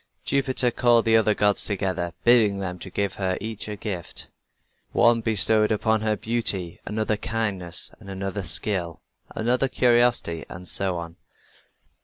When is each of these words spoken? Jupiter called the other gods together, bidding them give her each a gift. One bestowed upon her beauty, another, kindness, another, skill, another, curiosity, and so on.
Jupiter 0.25 0.71
called 0.71 1.05
the 1.05 1.15
other 1.15 1.35
gods 1.35 1.63
together, 1.63 2.15
bidding 2.23 2.57
them 2.57 2.77
give 2.79 3.13
her 3.21 3.37
each 3.39 3.67
a 3.67 3.75
gift. 3.75 4.29
One 4.93 5.21
bestowed 5.21 5.71
upon 5.71 6.01
her 6.01 6.15
beauty, 6.17 6.81
another, 6.87 7.17
kindness, 7.17 7.91
another, 7.99 8.41
skill, 8.41 9.03
another, 9.35 9.67
curiosity, 9.67 10.43
and 10.49 10.67
so 10.67 10.97
on. 10.97 11.17